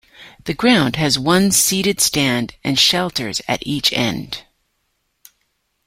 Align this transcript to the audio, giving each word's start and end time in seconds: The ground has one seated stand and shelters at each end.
The 0.45 0.55
ground 0.55 0.95
has 0.95 1.19
one 1.19 1.51
seated 1.51 2.01
stand 2.01 2.55
and 2.63 2.79
shelters 2.79 3.39
at 3.47 3.61
each 3.67 3.93
end. 3.93 4.41